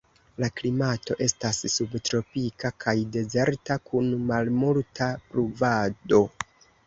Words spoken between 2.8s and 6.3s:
kaj dezerta, kun malmulta pluvado.